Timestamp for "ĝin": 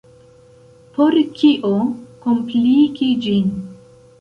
3.27-3.53